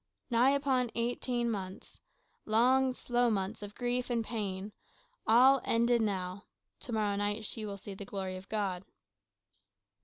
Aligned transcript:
"Nigh 0.31 0.49
upon 0.49 0.89
eighteen 0.95 1.51
months 1.51 1.99
long 2.47 2.91
slow 2.91 3.29
months 3.29 3.61
of 3.61 3.75
grief 3.75 4.09
and 4.09 4.25
pain. 4.25 4.71
All 5.27 5.61
ended 5.63 6.01
now. 6.01 6.45
To 6.79 6.91
morrow 6.91 7.15
night 7.15 7.45
she 7.45 7.67
will 7.67 7.77
see 7.77 7.93
the 7.93 8.03
glory 8.03 8.35
of 8.35 8.49
God." 8.49 8.83